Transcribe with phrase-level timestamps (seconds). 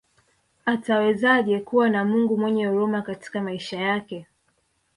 [0.65, 4.27] Atawezaje kuwa na Mungu mwenyehuruma katika maisha yake